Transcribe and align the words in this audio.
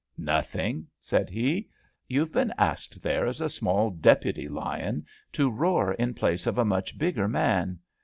Nothing," 0.17 0.87
said 0.99 1.29
he. 1.29 1.69
You've 2.07 2.31
been 2.31 2.55
asked 2.57 3.03
there 3.03 3.27
as 3.27 3.39
a 3.39 3.49
small 3.51 3.91
deputy 3.91 4.49
lion 4.49 5.05
to 5.33 5.47
roar 5.51 5.93
in 5.93 6.15
place 6.15 6.47
of 6.47 6.57
a 6.57 6.65
much 6.65 6.97
bigger 6.97 7.27
man. 7.27 7.77